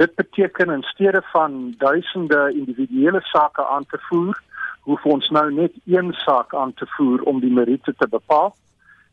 Dit 0.00 0.14
beteken 0.14 0.70
in 0.70 0.82
steede 0.82 1.22
van 1.22 1.74
duisende 1.78 2.52
individuele 2.54 3.20
sake 3.20 3.66
aan 3.66 3.84
te 3.86 3.98
voer, 4.00 4.42
hoef 4.80 5.04
ons 5.04 5.28
nou 5.28 5.52
net 5.52 5.72
een 5.84 6.12
saak 6.12 6.54
aan 6.54 6.72
te 6.74 6.86
voer 6.86 7.22
om 7.22 7.40
die 7.40 7.52
meriete 7.52 7.94
te 7.98 8.08
bepaal. 8.08 8.56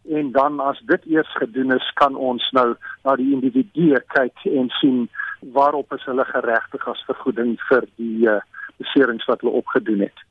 En 0.09 0.31
dan 0.31 0.59
as 0.59 0.79
dit 0.85 1.05
eers 1.05 1.33
gedoen 1.35 1.73
is, 1.75 1.91
kan 1.93 2.15
ons 2.15 2.51
nou 2.51 2.75
na 3.03 3.15
die 3.19 3.33
individue 3.33 3.99
kyk 4.15 4.45
en 4.45 4.69
sien 4.79 5.09
waarop 5.57 5.91
is 5.97 6.07
hulle 6.07 6.25
geregtig 6.29 6.88
as 6.88 7.04
vergoeding 7.09 7.57
vir 7.67 7.83
die 7.99 8.29
uh, 8.31 8.39
beserings 8.79 9.27
wat 9.27 9.43
hulle 9.43 9.59
opgedoen 9.59 10.05
het. 10.07 10.23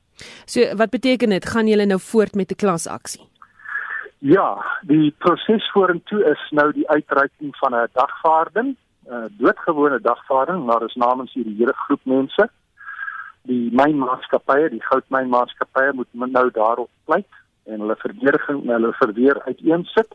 So 0.48 0.64
wat 0.80 0.96
beteken 0.96 1.36
dit 1.36 1.50
gaan 1.52 1.68
julle 1.68 1.84
nou 1.84 2.00
voort 2.00 2.34
met 2.34 2.56
'n 2.56 2.62
klasaksie? 2.64 3.28
Ja, 4.18 4.64
die 4.88 5.12
proses 5.18 5.70
vorentoe 5.76 6.24
is 6.32 6.48
nou 6.50 6.72
die 6.72 6.88
uitreiking 6.88 7.56
van 7.60 7.74
'n 7.74 7.88
dagvaarding, 7.92 8.76
'n 9.08 9.34
doodgewone 9.38 10.00
dagvaarding, 10.00 10.64
maar 10.64 10.82
is 10.82 10.94
namens 10.94 11.32
hierdie 11.32 11.56
hele 11.56 11.72
groep 11.72 12.04
mense. 12.04 12.48
Die 13.42 13.70
mynmaatskappye, 13.72 14.70
die 14.70 14.82
goudmynmaatskappye 14.82 15.92
moet 15.92 16.08
nou 16.12 16.50
daarop 16.50 16.90
pleit 17.04 17.32
en 17.64 17.80
hulle 17.80 17.96
verdediging 17.96 18.62
en 18.62 18.68
hulle 18.68 18.92
verweer 18.92 19.42
uiteensit 19.42 20.14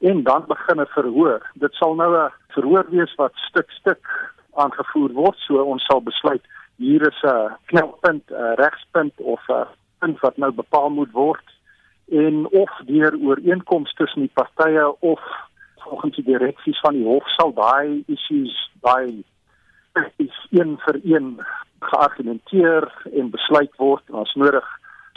en 0.00 0.22
dan 0.22 0.44
begin 0.46 0.80
'n 0.80 0.86
verhoor. 0.86 1.42
Dit 1.54 1.74
sal 1.74 1.94
nou 1.94 2.10
'n 2.16 2.32
verhoor 2.48 2.86
wees 2.90 3.14
wat 3.14 3.32
stuk 3.34 3.70
stuk 3.70 4.34
aangevoer 4.54 5.12
word, 5.12 5.38
so 5.38 5.62
ons 5.62 5.84
sal 5.84 6.02
besluit 6.02 6.42
hier 6.76 7.06
is 7.06 7.22
'n 7.22 7.56
knelpunt, 7.66 8.30
'n 8.30 8.54
regspunt 8.54 9.20
of 9.20 9.40
'n 9.48 9.66
punt 9.98 10.20
wat 10.20 10.36
nou 10.36 10.52
bepaal 10.52 10.90
moet 10.90 11.12
word 11.12 11.44
en 12.10 12.46
of 12.50 12.70
deur 12.86 13.16
ooreenkomste 13.20 13.96
tussen 13.96 14.20
die 14.20 14.34
partye 14.34 15.00
of 15.00 15.20
volgens 15.84 16.16
die 16.16 16.24
direksies 16.24 16.80
van 16.80 16.96
die 16.98 17.06
hof 17.06 17.28
sal 17.36 17.52
daai 17.56 18.04
issues 18.06 18.54
by 18.84 19.22
is 20.22 20.38
een 20.50 20.74
vir 20.84 21.00
een 21.04 21.28
geargumenteer 21.80 22.88
en 23.12 23.30
besluit 23.30 23.70
word 23.82 24.02
en 24.08 24.22
as 24.22 24.34
nodig 24.34 24.66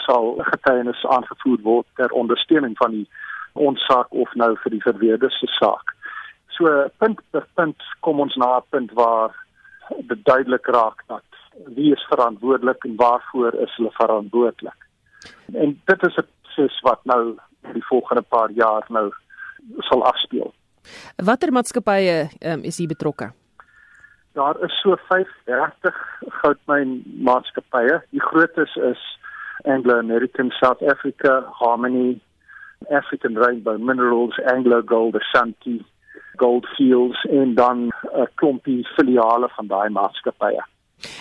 sal 0.05 0.35
getuienis 0.51 1.05
aangevoer 1.15 1.61
word 1.65 1.87
ter 1.99 2.13
ondersteuning 2.21 2.75
van 2.77 2.93
die 2.99 3.07
ons 3.67 3.81
saak 3.89 4.13
of 4.23 4.33
nou 4.35 4.51
vir 4.63 4.75
die 4.75 4.83
verweerder 4.83 5.33
se 5.33 5.49
saak. 5.57 5.95
So 6.57 6.69
punt 7.01 7.21
per 7.33 7.47
punt 7.57 7.87
kom 8.05 8.21
ons 8.25 8.35
na 8.35 8.57
'n 8.57 8.69
punt 8.69 8.91
waar 8.99 9.33
dit 10.11 10.25
duidelik 10.25 10.67
raak 10.67 11.03
dat 11.07 11.23
wie 11.77 11.91
is 11.93 12.07
verantwoordelik 12.09 12.85
en 12.85 12.95
waarvoor 12.95 13.53
is 13.65 13.75
hulle 13.77 13.91
verantwoordelik. 13.91 14.81
En 15.53 15.81
dit 15.85 16.07
is 16.07 16.17
'n 16.17 16.27
proses 16.41 16.79
wat 16.81 17.05
nou 17.05 17.37
die 17.73 17.85
volgende 17.85 18.21
paar 18.21 18.51
jaar 18.51 18.85
nou 18.89 19.11
sal 19.77 20.03
afspeel. 20.05 20.53
Watter 21.15 21.51
maatskappye 21.51 22.29
um, 22.41 22.63
is 22.63 22.77
hier 22.77 22.87
betrokke? 22.87 23.31
Daar 24.37 24.57
is 24.63 24.73
so 24.81 24.95
35 25.09 25.95
goudmyn 26.41 27.03
maatskappye. 27.25 28.01
Die 28.11 28.21
grootes 28.21 28.75
is 28.75 29.01
Anglo 29.65 29.97
American 29.97 30.51
South 30.59 30.81
Africa, 30.83 31.43
Harmony, 31.59 32.21
African 32.91 33.35
Rainbow 33.35 33.77
Minerals, 33.77 34.39
Anglo 34.53 34.81
Gold 34.85 35.15
Ashanti, 35.15 35.85
Goldfields 36.35 37.25
en 37.25 37.55
dan 37.55 37.91
'n 38.13 38.27
klompie 38.35 38.87
filiale 38.95 39.49
van 39.49 39.67
daai 39.67 39.89
maatskappye. 39.89 40.65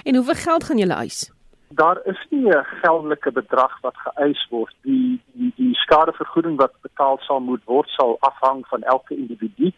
En 0.04 0.14
hoeveel 0.14 0.34
geld 0.34 0.64
gaan 0.64 0.78
julle 0.78 0.94
eis? 0.94 1.32
Daar 1.68 1.98
is 2.04 2.26
nie 2.30 2.48
'n 2.48 2.66
geldelike 2.82 3.32
bedrag 3.32 3.80
wat 3.80 3.96
geëis 3.96 4.46
word. 4.50 4.74
Die 4.82 5.20
die 5.32 5.52
skadevergoeding 5.86 6.56
wat 6.60 6.74
betaal 6.82 7.18
sal 7.26 7.40
moet 7.40 7.62
word 7.70 7.88
sal 7.94 8.16
afhang 8.28 8.64
van 8.70 8.82
elke 8.82 9.14
individu 9.16 9.72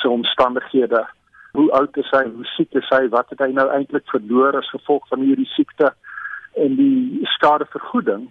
se 0.00 0.08
omstandighede. 0.08 1.06
Hoe 1.52 1.70
oud 1.78 1.96
is 2.00 2.10
hy, 2.10 2.24
hoe 2.34 2.46
siek 2.56 2.72
is 2.80 2.88
hy, 2.88 3.08
wat 3.12 3.28
het 3.30 3.42
hy 3.44 3.50
nou 3.52 3.68
eintlik 3.70 4.08
verloor 4.10 4.56
as 4.56 4.70
gevolg 4.72 5.08
van 5.12 5.24
hierdie 5.26 5.48
siekte? 5.52 5.92
En 6.56 6.76
die 6.76 7.26
skadevergoeding 7.36 8.30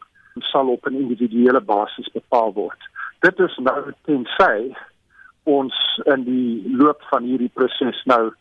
sal 0.52 0.72
op 0.74 0.88
'n 0.90 0.98
individuele 1.04 1.62
basis 1.62 2.10
bepaal 2.14 2.54
word. 2.54 2.82
Dit 3.20 3.40
is 3.40 3.58
nou 3.58 3.94
tensy 4.06 4.74
ons 5.44 5.76
in 6.06 6.24
die 6.24 6.78
loop 6.78 7.02
van 7.10 7.24
hierdie 7.24 7.52
proses 7.54 8.02
nou 8.06 8.32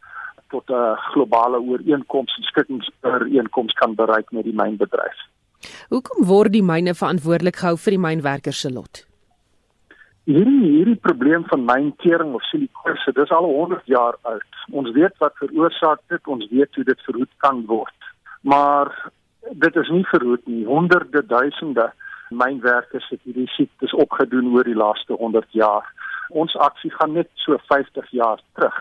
tot 0.48 0.70
'n 0.70 0.96
globale 1.12 1.60
ooreenkoms 1.60 2.36
en 2.36 2.42
skikkingsooreenkoms 2.42 3.72
kan 3.72 3.94
bereik 3.94 4.30
met 4.30 4.44
die 4.44 4.54
mynbedryf. 4.62 5.18
Hoekom 5.90 6.26
word 6.26 6.54
die 6.56 6.64
myne 6.64 6.94
verantwoordelik 6.96 7.60
gehou 7.62 7.76
vir 7.84 7.96
die 7.96 8.02
mynwerkers 8.06 8.60
se 8.64 8.70
lot? 8.72 9.04
Hierdie 10.30 10.68
hierdie 10.76 11.00
probleem 11.02 11.44
van 11.50 11.64
myntering 11.66 12.34
of 12.38 12.44
silikose, 12.48 13.12
dis 13.16 13.32
al 13.34 13.48
100 13.48 13.88
jaar 13.90 14.18
oud. 14.30 14.60
Ons 14.70 14.92
weet 14.96 15.16
wat 15.22 15.34
veroorsaak 15.40 16.02
dit, 16.12 16.20
ons 16.26 16.46
weet 16.52 16.76
hoe 16.78 16.84
dit 16.84 17.06
verhoed 17.08 17.32
kan 17.44 17.64
word. 17.66 18.10
Maar 18.46 18.92
dit 19.64 19.76
is 19.76 19.90
nie 19.90 20.04
verhoed 20.12 20.46
nie. 20.46 20.62
Honderde 20.68 21.24
duisende 21.26 21.88
mynwerkers 22.30 23.08
het 23.10 23.20
hierdie 23.26 23.48
siektes 23.56 23.96
opgedoen 24.04 24.52
oor 24.54 24.68
die 24.68 24.78
laaste 24.78 25.18
100 25.18 25.48
jaar. 25.56 25.88
Ons 26.30 26.54
aksie 26.56 26.92
gaan 26.94 27.16
net 27.18 27.30
so 27.42 27.58
50 27.72 28.10
jaar 28.14 28.38
terug. 28.54 28.78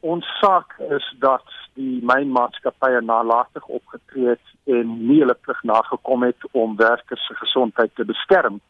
Ons 0.00 0.26
saak 0.40 0.76
is 0.94 1.04
dat 1.18 1.44
die 1.74 1.98
mynmaatskappye 2.06 3.00
nalatig 3.02 3.66
opgetree 3.66 4.28
het 4.36 4.46
en 4.70 4.92
nie 5.08 5.20
hulle 5.20 5.34
plig 5.34 5.62
nagekom 5.62 6.22
het 6.22 6.46
om 6.52 6.76
werkers 6.76 7.26
se 7.26 7.34
gesondheid 7.34 7.94
te 7.94 8.04
beskerm 8.04 8.60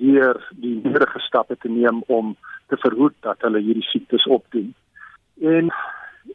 deur 0.00 0.38
die 0.56 0.80
nodige 0.84 1.20
stappe 1.20 1.56
te 1.60 1.68
neem 1.68 2.02
om 2.06 2.36
te 2.72 2.76
verhoed 2.80 3.14
dat 3.20 3.44
hulle 3.44 3.60
hierdie 3.60 3.84
siektes 3.84 4.24
opdoen. 4.26 4.72
En 5.40 5.68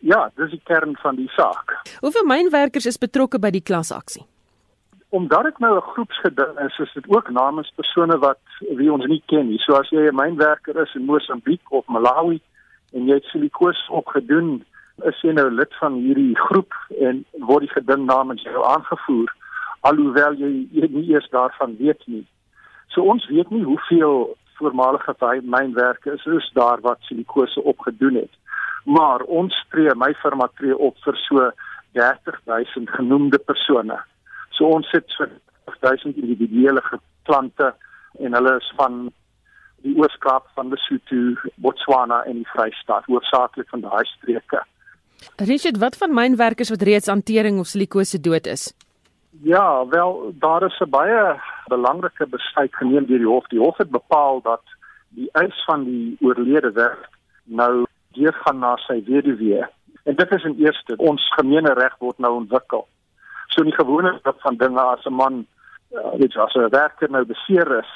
ja, 0.06 0.30
dis 0.36 0.52
die 0.54 0.62
kern 0.64 0.94
van 1.02 1.16
die 1.16 1.30
saak. 1.34 1.80
Hoeveel 2.00 2.28
mynwerkers 2.30 2.86
is 2.86 3.02
betrokke 3.02 3.40
by 3.40 3.50
die 3.56 3.64
klasaksie? 3.64 4.26
Omdat 5.10 5.44
dit 5.44 5.60
nou 5.60 5.78
'n 5.78 5.90
groepsgeding 5.94 6.60
is, 6.60 6.80
is 6.80 6.94
dit 6.94 7.08
ook 7.08 7.30
namens 7.30 7.72
persone 7.76 8.18
wat 8.18 8.44
wie 8.60 8.92
ons 8.92 9.06
nie 9.06 9.24
ken 9.26 9.48
nie. 9.48 9.58
So 9.58 9.74
as 9.74 9.90
jy 9.90 10.08
'n 10.08 10.16
mynwerker 10.16 10.82
is 10.82 10.96
in 10.96 11.06
Mosambiek 11.06 11.72
of 11.72 11.88
Malawi, 11.88 12.42
en 12.94 13.08
jy 13.08 13.20
het 13.20 13.32
silikose 13.32 13.92
opgedoen, 13.92 14.62
is 15.06 15.20
jy 15.22 15.34
nou 15.38 15.50
lid 15.54 15.74
van 15.80 16.00
hierdie 16.02 16.34
groep 16.48 16.74
en 17.02 17.26
word 17.50 17.68
die 17.68 17.76
geding 17.76 18.08
namens 18.08 18.46
jou 18.48 18.64
aangevoer 18.66 19.34
alhoewel 19.86 20.36
jy, 20.40 20.50
jy 20.76 20.90
nie 20.92 21.06
eers 21.12 21.28
daarvan 21.34 21.76
weet 21.80 22.04
nie. 22.12 22.24
So 22.94 23.06
ons 23.12 23.28
weet 23.32 23.52
nie 23.54 23.64
hoeveel 23.66 24.36
voormalige 24.58 25.14
mynwerkers 25.44 26.26
is, 26.26 26.44
is 26.44 26.52
daar 26.54 26.82
wat 26.82 27.04
silikose 27.06 27.62
opgedoen 27.62 28.16
het. 28.24 28.34
Maar 28.86 29.22
ons 29.22 29.54
tree 29.70 29.94
my 29.96 30.14
firma 30.22 30.48
tree 30.58 30.76
op 30.76 30.96
vir 31.04 31.18
so 31.28 31.52
30000 31.94 32.90
genoemde 32.90 33.38
persone. 33.38 34.00
So 34.52 34.66
ons 34.66 34.90
sit 34.90 35.06
so 35.08 35.28
1000 35.82 36.18
individuele 36.18 36.82
klante 37.28 37.74
en 38.20 38.34
hulle 38.34 38.56
is 38.58 38.72
van 38.80 39.12
die 39.88 39.96
Oos-Kaap 40.02 40.50
van 40.56 40.72
Lesotho, 40.74 41.52
Botswana 41.64 42.24
en 42.30 42.42
die 42.42 42.50
Vrystaat, 42.54 43.08
hoofsaaklik 43.12 43.70
van 43.74 43.86
daai 43.86 44.04
streke. 44.16 44.64
Richard, 45.50 45.80
wat 45.82 45.98
van 45.98 46.14
mynwerkers 46.14 46.70
wat 46.74 46.86
reeds 46.86 47.10
hantering 47.12 47.60
of 47.60 47.72
silikose 47.72 48.20
dood 48.22 48.48
is? 48.48 48.70
Ja, 49.46 49.86
wel 49.88 50.34
daar 50.40 50.64
is 50.66 50.80
'n 50.80 50.90
baie 50.90 51.40
belangrike 51.68 52.26
besluit 52.28 52.76
geneem 52.76 53.06
deur 53.06 53.18
die 53.18 53.28
hof. 53.28 53.48
Die 53.48 53.60
hof 53.60 53.78
het 53.78 53.90
bepaal 53.90 54.42
dat 54.42 54.64
die 55.10 55.30
eis 55.32 55.64
van 55.66 55.84
die 55.84 56.18
oorlede 56.22 56.72
werk 56.72 57.10
nou 57.44 57.86
deurgaan 58.12 58.60
na 58.60 58.76
sy 58.78 59.04
weduwee. 59.06 59.66
En 60.04 60.16
dit 60.16 60.32
is 60.32 60.44
in 60.44 60.56
eerste 60.58 60.96
ons 60.98 61.34
gemeene 61.36 61.74
reg 61.74 61.96
word 62.00 62.18
nou 62.18 62.34
ontwikkel. 62.34 62.88
So 63.48 63.64
die 63.64 63.76
gewone 63.76 64.20
van 64.24 64.58
dinge 64.58 64.82
as 64.82 65.06
'n 65.06 65.14
man 65.14 65.46
uh, 65.92 66.12
weet 66.20 66.34
jy 66.34 66.42
as 66.42 66.56
'n 66.56 66.70
werker 66.70 67.12
nou 67.12 67.26
beseer 67.26 67.78
is 67.80 67.92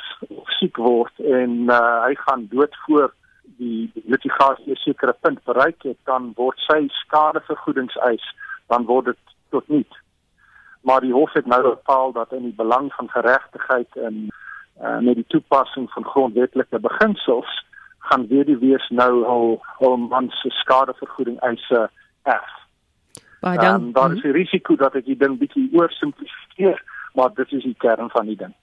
siek 0.62 0.78
word 0.78 1.26
en 1.40 1.58
uh, 1.74 2.06
hy 2.06 2.14
gaan 2.22 2.46
dood 2.54 2.78
voor 2.86 3.10
die 3.58 3.90
litigasie 4.06 4.72
'n 4.74 4.84
sekere 4.86 5.16
punt 5.26 5.44
bereik 5.50 5.84
het 5.90 6.00
dan 6.06 6.32
word 6.38 6.58
sy 6.70 6.86
skadevergoedingseis 7.02 8.26
dan 8.70 8.86
word 8.86 9.06
dit 9.12 9.36
tot 9.50 9.68
niet 9.68 10.02
maar 10.82 11.02
die 11.02 11.14
hof 11.14 11.34
het 11.34 11.46
nou 11.46 11.62
bepaal 11.62 12.12
dat 12.12 12.34
in 12.34 12.44
die 12.44 12.56
belang 12.56 12.94
van 12.94 13.10
geregtigheid 13.10 13.96
en 13.96 14.30
uh, 14.82 14.98
met 14.98 15.16
die 15.16 15.28
toepassing 15.28 15.92
van 15.92 16.06
grondwetlike 16.06 16.80
beginsels 16.80 17.66
gaan 17.98 18.28
weer 18.28 18.46
die 18.46 18.58
wees 18.58 18.88
nou 18.90 19.26
al 19.26 19.62
al 19.78 19.98
man 19.98 20.30
se 20.30 20.50
skadevergoeding 20.50 21.40
eise 21.40 21.90
erf. 22.24 22.56
Baie 23.42 23.58
dankie. 23.58 23.88
Um, 23.88 23.94
daar 23.94 24.12
is 24.12 24.24
'n 24.24 24.38
risiko 24.38 24.76
dat 24.76 24.96
ek 24.96 25.06
die 25.06 25.18
ding 25.18 25.38
bietjie 25.38 25.70
oorsimplifieer 25.74 26.84
maar 27.14 27.34
dit 27.34 27.52
is 27.52 27.64
die 27.64 27.76
kern 27.78 28.10
van 28.10 28.26
die 28.26 28.36
ding. 28.36 28.54